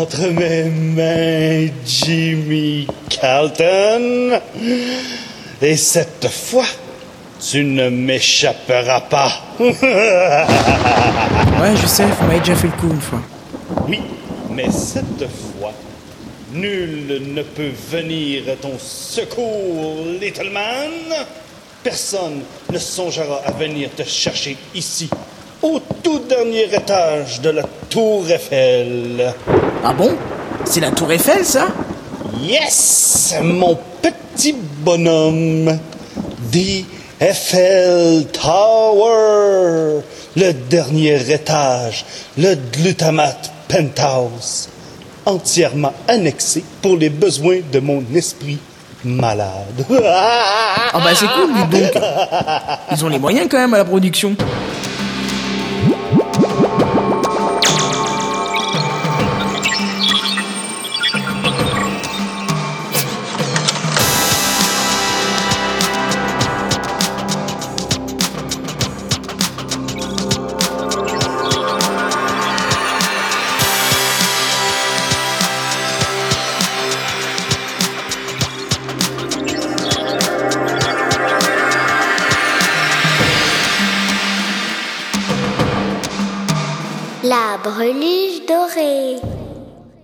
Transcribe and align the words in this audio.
entre 0.00 0.28
mes 0.28 0.64
mains 0.64 1.70
Jimmy 1.84 2.86
Carlton. 3.10 4.40
Et 5.60 5.76
cette 5.76 6.26
fois, 6.28 6.64
tu 7.38 7.64
ne 7.64 7.90
m'échapperas 7.90 9.02
pas. 9.02 9.32
Ouais, 11.60 11.76
je 11.76 11.86
sais, 11.86 12.06
vous 12.06 12.26
m'avez 12.26 12.38
déjà 12.38 12.54
fait 12.54 12.68
le 12.68 12.72
coup 12.72 12.90
une 12.90 13.00
fois. 13.02 13.20
Oui, 13.86 14.00
mais 14.50 14.70
cette 14.70 15.28
fois, 15.28 15.74
nul 16.54 17.34
ne 17.34 17.42
peut 17.42 17.72
venir 17.90 18.44
à 18.50 18.56
ton 18.56 18.78
secours, 18.78 20.06
Little 20.18 20.48
Man. 20.48 20.90
Personne 21.84 22.40
ne 22.72 22.78
songera 22.78 23.42
à 23.44 23.50
venir 23.50 23.90
te 23.94 24.04
chercher 24.04 24.56
ici, 24.74 25.10
au 25.62 25.80
tout 26.02 26.20
dernier 26.28 26.74
étage 26.74 27.40
de 27.40 27.50
la 27.50 27.62
Tour 27.88 28.28
Eiffel. 28.30 29.34
Ah 29.84 29.92
bon? 29.92 30.16
C'est 30.64 30.80
la 30.80 30.90
tour 30.90 31.10
Eiffel, 31.12 31.44
ça? 31.44 31.68
Yes, 32.40 33.34
mon 33.42 33.78
petit 34.00 34.54
bonhomme. 34.54 35.78
The 36.52 36.84
Eiffel 37.20 38.26
Tower. 38.32 40.02
Le 40.36 40.52
dernier 40.52 41.20
étage, 41.32 42.04
le 42.38 42.54
glutamate 42.72 43.50
penthouse. 43.68 44.68
Entièrement 45.26 45.92
annexé 46.08 46.64
pour 46.80 46.96
les 46.96 47.10
besoins 47.10 47.58
de 47.70 47.80
mon 47.80 48.02
esprit 48.14 48.58
malade. 49.04 49.84
Ah 49.90 50.92
bah 50.94 51.10
c'est 51.14 51.26
cool, 51.26 51.52
dites 51.54 51.94
donc. 51.94 52.02
Ils 52.92 53.04
ont 53.04 53.08
les 53.08 53.18
moyens 53.18 53.48
quand 53.50 53.58
même 53.58 53.74
à 53.74 53.78
la 53.78 53.84
production. 53.84 54.34
La 87.22 87.58
breluche 87.62 88.46
dorée. 88.48 89.16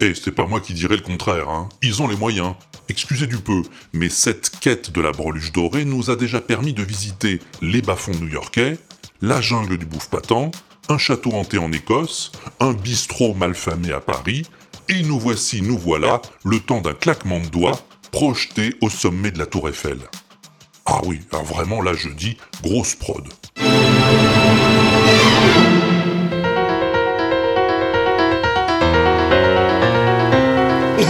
Eh, 0.00 0.14
c'est 0.14 0.32
pas 0.32 0.46
moi 0.46 0.60
qui 0.60 0.72
dirais 0.72 0.96
le 0.96 1.02
contraire, 1.02 1.46
hein. 1.50 1.68
Ils 1.82 2.00
ont 2.00 2.08
les 2.08 2.16
moyens. 2.16 2.54
Excusez 2.88 3.26
du 3.26 3.36
peu, 3.36 3.60
mais 3.92 4.08
cette 4.08 4.48
quête 4.60 4.90
de 4.92 5.00
la 5.02 5.12
breluche 5.12 5.52
dorée 5.52 5.84
nous 5.84 6.08
a 6.08 6.16
déjà 6.16 6.40
permis 6.40 6.72
de 6.72 6.82
visiter 6.82 7.40
les 7.60 7.82
bas-fonds 7.82 8.18
new-yorkais, 8.18 8.78
la 9.20 9.42
jungle 9.42 9.76
du 9.76 9.84
bouffe 9.84 10.08
patent, 10.08 10.52
un 10.88 10.96
château 10.96 11.32
hanté 11.32 11.58
en 11.58 11.70
Écosse, 11.70 12.32
un 12.60 12.72
bistrot 12.72 13.34
malfamé 13.34 13.92
à 13.92 14.00
Paris, 14.00 14.46
et 14.88 15.02
nous 15.02 15.20
voici, 15.20 15.60
nous 15.60 15.76
voilà, 15.76 16.22
le 16.46 16.60
temps 16.60 16.80
d'un 16.80 16.94
claquement 16.94 17.40
de 17.40 17.48
doigts, 17.48 17.78
projeté 18.10 18.74
au 18.80 18.88
sommet 18.88 19.32
de 19.32 19.38
la 19.38 19.46
tour 19.46 19.68
Eiffel. 19.68 19.98
Ah 20.86 21.02
oui, 21.04 21.20
alors 21.30 21.44
vraiment 21.44 21.82
là 21.82 21.92
je 21.92 22.08
dis 22.08 22.38
grosse 22.62 22.94
prod. 22.94 23.28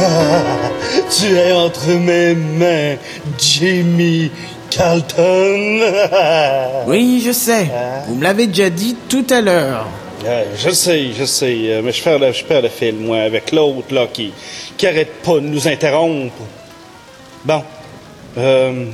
tu 1.10 1.36
es 1.36 1.52
entre 1.52 1.88
mes 1.88 2.34
mains, 2.34 2.96
Jimmy 3.38 4.30
Carlton. 4.70 5.80
Oui, 6.86 7.22
je 7.24 7.32
sais. 7.32 7.70
Vous 8.06 8.14
me 8.16 8.22
l'avez 8.24 8.46
déjà 8.46 8.70
dit 8.70 8.96
tout 9.08 9.26
à 9.30 9.40
l'heure. 9.40 9.86
Je 10.56 10.70
sais, 10.70 11.12
je 11.16 11.24
sais, 11.24 11.56
euh, 11.66 11.82
mais 11.82 11.92
je 11.92 12.02
perds 12.02 12.18
le, 12.18 12.32
je 12.32 12.44
perds 12.44 12.62
le 12.62 12.68
fil, 12.68 12.96
moi, 12.96 13.18
avec 13.18 13.52
l'autre, 13.52 13.94
là, 13.94 14.06
qui, 14.12 14.32
qui 14.76 14.86
arrête 14.86 15.22
pas 15.22 15.34
de 15.34 15.40
nous 15.40 15.66
interrompre. 15.68 16.42
Bon. 17.44 17.62
Euh, 18.36 18.86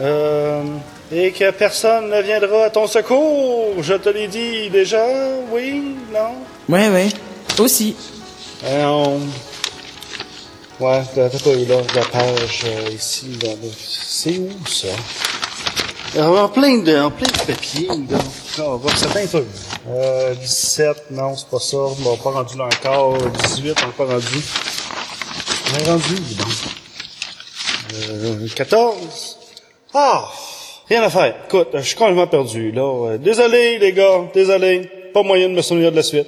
euh, 0.00 0.62
et 1.12 1.30
que 1.30 1.50
personne 1.52 2.10
ne 2.10 2.22
viendra 2.22 2.64
à 2.64 2.70
ton 2.70 2.86
secours, 2.86 3.74
je 3.80 3.94
te 3.94 4.08
l'ai 4.08 4.26
dit 4.26 4.68
déjà, 4.70 5.04
oui, 5.52 5.96
non? 6.12 6.34
Ouais, 6.68 6.88
ouais. 6.88 7.08
Aussi. 7.58 7.94
Ouais, 10.80 11.02
t'as 11.14 11.28
pas 11.28 11.50
eu 11.50 11.64
là, 11.66 11.76
la 11.94 12.04
page 12.04 12.62
euh, 12.66 12.90
ici, 12.90 13.38
là, 13.42 13.50
là. 13.50 13.68
c'est 13.78 14.38
où 14.38 14.50
ça? 14.66 14.88
Alors, 16.16 16.44
en 16.44 16.48
plein 16.48 16.78
de, 16.78 16.96
en 16.96 17.10
plein 17.10 17.26
de 17.26 17.52
papier, 17.52 17.88
là. 17.88 18.18
On 18.58 18.70
va 18.70 18.76
voir 18.76 18.96
ça 18.96 19.08
bien 19.08 19.26
peu. 19.26 19.44
Euh, 19.88 20.34
17, 20.34 21.10
non, 21.10 21.36
c'est 21.36 21.48
pas 21.48 21.58
ça. 21.58 21.76
On 21.76 21.88
va 21.88 22.16
pas 22.22 22.30
rendu 22.30 22.56
là 22.56 22.66
encore. 22.66 23.18
18, 23.18 23.74
on 23.84 23.90
pas 23.90 24.12
rendu. 24.12 24.26
On 25.72 25.78
est 25.78 25.88
rendu, 25.88 26.14
dis 26.14 26.34
donc. 26.36 26.48
Euh, 27.94 28.48
14. 28.54 29.38
Ah! 29.92 30.30
Rien 30.88 31.02
à 31.02 31.10
faire. 31.10 31.34
Écoute, 31.46 31.68
je 31.74 31.80
suis 31.80 31.96
complètement 31.96 32.26
perdu, 32.28 32.70
là. 32.70 32.82
Euh, 32.82 33.18
désolé, 33.18 33.78
les 33.78 33.92
gars. 33.92 34.22
Désolé. 34.32 34.88
Pas 35.12 35.22
moyen 35.22 35.48
de 35.48 35.54
me 35.54 35.62
souvenir 35.62 35.90
de 35.90 35.96
la 35.96 36.02
suite. 36.02 36.26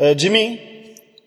Euh, 0.00 0.14
Jimmy? 0.16 0.60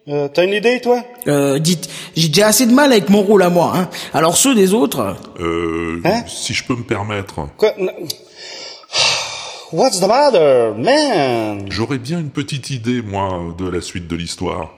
Euh, 0.09 0.27
t'as 0.27 0.43
une 0.43 0.53
idée, 0.53 0.81
toi? 0.81 1.01
Euh, 1.27 1.59
dites, 1.59 1.89
j'ai 2.15 2.27
déjà 2.27 2.47
assez 2.47 2.65
de 2.65 2.73
mal 2.73 2.91
avec 2.91 3.09
mon 3.09 3.21
rôle 3.21 3.41
à 3.43 3.49
moi, 3.49 3.71
hein. 3.75 3.89
Alors 4.13 4.35
ceux 4.35 4.53
des 4.53 4.73
autres, 4.73 5.15
Euh, 5.39 6.01
Hein? 6.03 6.23
si 6.27 6.53
je 6.53 6.63
peux 6.65 6.75
me 6.75 6.83
permettre, 6.83 7.35
Quoi? 7.57 7.71
n- 7.79 7.89
What's 9.71 10.01
the 10.01 10.07
matter, 10.07 10.71
man? 10.77 11.65
j'aurais 11.69 11.97
bien 11.99 12.19
une 12.19 12.29
petite 12.31 12.69
idée, 12.69 13.01
moi, 13.01 13.55
de 13.57 13.67
la 13.69 13.79
suite 13.81 14.07
de 14.07 14.15
l'histoire. 14.15 14.71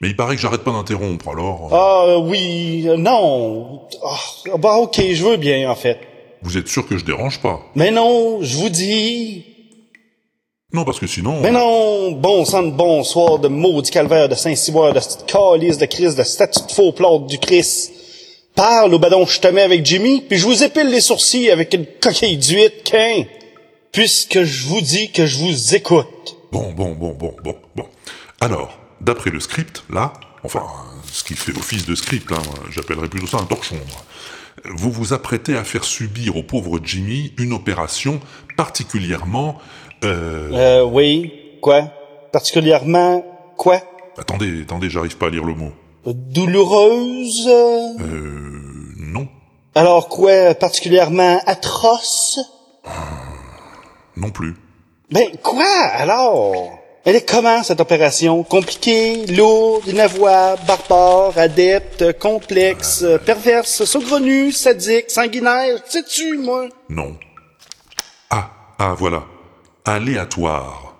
Mais 0.00 0.08
il 0.08 0.16
paraît 0.16 0.36
que 0.36 0.40
j'arrête 0.42 0.62
pas 0.62 0.70
d'interrompre, 0.72 1.28
alors... 1.30 1.68
euh, 1.72 1.76
Ah, 1.76 2.04
euh, 2.12 2.18
oui, 2.18 2.84
euh, 2.88 2.96
non. 2.96 3.82
Ah, 4.04 4.56
bah, 4.58 4.76
ok, 4.76 5.00
je 5.12 5.24
veux 5.24 5.36
bien, 5.36 5.68
en 5.70 5.74
fait. 5.74 5.98
Vous 6.42 6.56
êtes 6.58 6.68
sûr 6.68 6.86
que 6.86 6.96
je 6.96 7.04
dérange 7.04 7.40
pas? 7.40 7.60
Mais 7.74 7.90
non, 7.90 8.38
je 8.42 8.56
vous 8.56 8.68
dis. 8.68 9.44
Non, 10.74 10.84
parce 10.84 10.98
que 10.98 11.06
sinon... 11.06 11.40
Mais 11.40 11.52
non, 11.52 12.10
bon 12.10 12.44
sang 12.44 12.64
de 12.64 12.72
bonsoir 12.72 13.38
de 13.38 13.46
maudit 13.46 13.92
calvaire 13.92 14.28
de 14.28 14.34
Saint-Cyboire, 14.34 14.92
de 14.92 14.98
cette 14.98 15.24
calice 15.24 15.78
de 15.78 15.86
Christ, 15.86 16.18
de 16.18 16.24
statue 16.24 16.66
de 16.66 16.72
faux 16.72 16.90
plâtre 16.90 17.26
du 17.26 17.38
Christ. 17.38 17.92
Parle 18.56 18.92
au 18.92 18.98
badon, 18.98 19.24
je 19.24 19.38
te 19.38 19.46
mets 19.46 19.62
avec 19.62 19.86
Jimmy, 19.86 20.20
puis 20.28 20.36
je 20.36 20.44
vous 20.44 20.64
épile 20.64 20.88
les 20.88 21.00
sourcils 21.00 21.48
avec 21.48 21.72
une 21.74 21.86
coquille 22.00 22.38
d'huître, 22.38 22.82
qu'un. 22.82 23.22
Puisque 23.92 24.42
je 24.42 24.66
vous 24.66 24.80
dis 24.80 25.12
que 25.12 25.26
je 25.26 25.44
vous 25.44 25.76
écoute. 25.76 26.36
Bon, 26.50 26.72
bon, 26.72 26.90
bon, 26.90 27.12
bon, 27.12 27.36
bon, 27.44 27.54
bon. 27.76 27.86
Alors, 28.40 28.76
d'après 29.00 29.30
le 29.30 29.38
script, 29.38 29.84
là, 29.90 30.12
enfin, 30.42 30.64
ce 31.12 31.22
qui 31.22 31.34
fait 31.34 31.56
office 31.56 31.86
de 31.86 31.94
script, 31.94 32.32
hein, 32.32 32.42
j'appellerais 32.72 33.08
plutôt 33.08 33.28
ça 33.28 33.36
un 33.36 33.44
torchon, 33.44 33.76
moi. 33.76 34.02
Vous 34.64 34.90
vous 34.90 35.12
apprêtez 35.12 35.56
à 35.56 35.64
faire 35.64 35.84
subir 35.84 36.36
au 36.36 36.42
pauvre 36.42 36.78
Jimmy 36.82 37.32
une 37.38 37.52
opération 37.52 38.20
particulièrement... 38.56 39.58
Euh... 40.04 40.50
Euh, 40.52 40.84
oui, 40.84 41.32
quoi? 41.60 41.82
Particulièrement, 42.32 43.24
quoi? 43.56 43.80
Attendez, 44.16 44.62
attendez, 44.62 44.88
j'arrive 44.90 45.16
pas 45.16 45.26
à 45.26 45.30
lire 45.30 45.44
le 45.44 45.54
mot. 45.54 45.72
Douloureuse? 46.06 47.48
Euh... 47.48 48.50
Non, 48.96 49.28
Alors 49.74 50.08
quoi, 50.08 50.54
particulièrement 50.54 51.40
atroce? 51.46 52.38
non 54.16 54.30
plus. 54.30 54.54
Ben, 55.10 55.28
quoi, 55.42 55.64
alors? 55.94 56.78
Elle 57.06 57.16
est 57.16 57.28
comment, 57.28 57.62
cette 57.62 57.80
opération? 57.80 58.42
Compliquée, 58.44 59.26
lourde, 59.26 59.86
inavouable, 59.86 60.62
barbare, 60.66 61.36
adepte, 61.36 62.18
complexe, 62.18 63.04
perverse, 63.26 63.84
saugrenue, 63.84 64.52
sadique, 64.52 65.10
sanguinaire, 65.10 65.82
sais-tu, 65.84 66.38
moi? 66.38 66.66
Non. 66.88 67.18
Ah, 68.30 68.50
ah, 68.78 68.94
voilà. 68.96 69.22
Aléatoire. 69.84 70.96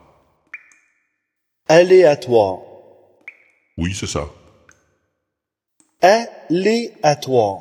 Aléatoire. 1.68 2.58
Oui, 3.78 3.96
c'est 3.98 4.06
ça. 4.06 4.28
Aléatoire. 6.02 7.60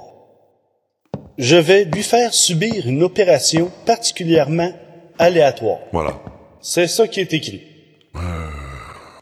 Je 1.38 1.56
vais 1.56 1.86
lui 1.86 2.04
faire 2.04 2.34
subir 2.34 2.90
une 2.90 3.04
opération 3.04 3.72
particulièrement 3.86 4.74
aléatoire. 5.18 5.80
Voilà. 5.94 6.22
C'est 6.62 6.88
ça 6.88 7.08
qui 7.08 7.22
est 7.22 7.34
écrit. 7.34 7.73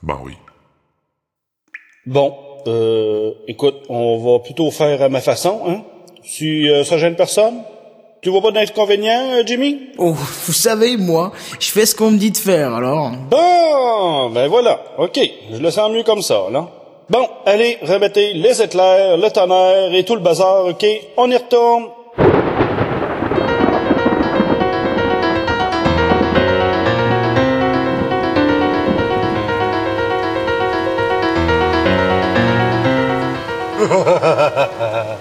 Ben 0.03 0.18
oui. 0.24 0.33
Bon, 2.06 2.36
euh, 2.68 3.31
écoute, 3.48 3.83
on 3.89 4.18
va 4.18 4.39
plutôt 4.39 4.71
faire 4.71 5.01
à 5.01 5.09
ma 5.09 5.21
façon, 5.21 5.62
hein? 5.68 5.81
Si 6.24 6.69
euh, 6.69 6.83
ça 6.83 6.98
gêne 6.98 7.15
personne? 7.15 7.62
Tu 8.21 8.30
vois 8.30 8.42
pas 8.42 8.51
d'inconvénient, 8.51 9.31
euh, 9.33 9.44
Jimmy? 9.45 9.89
oh, 9.98 10.13
vous 10.13 10.53
savez, 10.53 10.98
moi, 10.98 11.31
je 11.59 11.71
fais 11.71 11.86
ce 11.86 11.95
qu'on 11.95 12.12
me 12.12 12.18
dit 12.18 12.31
de 12.31 12.38
faire, 12.38 12.74
alors. 12.74 13.12
Bon, 13.30 14.30
ben 14.30 14.48
voilà. 14.48 14.80
OK, 14.98 15.19
je 15.51 15.57
le 15.57 15.71
sens 15.71 15.92
mieux 15.92 16.03
comme 16.03 16.21
ça, 16.21 16.48
là. 16.51 16.68
Bon, 17.09 17.27
allez, 17.45 17.77
remettez 17.81 18.33
les 18.33 18.62
éclairs, 18.62 19.18
le 19.18 19.30
tonnerre 19.30 19.94
et 19.94 20.03
tout 20.03 20.15
le 20.15 20.21
bazar, 20.21 20.65
ok? 20.68 20.86
On 21.18 21.30
y 21.30 21.36
retourne. 21.36 21.88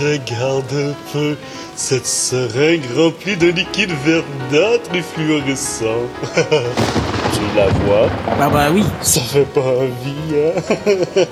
Regarde 0.00 0.72
un 0.72 0.94
peu 1.12 1.36
cette 1.74 2.06
seringue 2.06 2.84
remplie 2.96 3.36
de 3.36 3.48
liquide 3.48 3.92
verdâtre 4.04 4.94
et 4.94 5.02
fluorescent. 5.02 6.06
tu 6.36 7.40
la 7.56 7.68
vois? 7.68 8.08
Ah 8.40 8.48
bah 8.48 8.68
oui. 8.72 8.84
Ça 9.00 9.20
fait 9.20 9.44
pas 9.44 9.60
envie, 9.60 10.36
hein? 10.36 10.52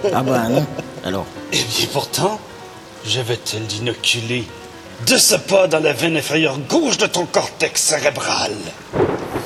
Ah 0.12 0.22
bah 0.22 0.48
non. 0.48 0.66
Alors? 1.04 1.26
Eh 1.52 1.56
bien 1.56 1.86
pourtant, 1.92 2.40
je 3.04 3.20
vais 3.20 3.36
te 3.36 3.56
l'inoculer 3.56 4.44
de 5.06 5.16
ce 5.16 5.36
pas 5.36 5.68
dans 5.68 5.80
la 5.80 5.92
veine 5.92 6.16
inférieure 6.16 6.58
gauche 6.68 6.98
de 6.98 7.06
ton 7.06 7.26
cortex 7.26 7.82
cérébral. 7.82 8.52